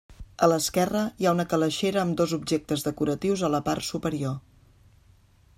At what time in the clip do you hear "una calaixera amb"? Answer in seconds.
1.37-2.17